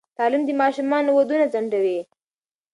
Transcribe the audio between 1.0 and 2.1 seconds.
ودونه ځنډوي.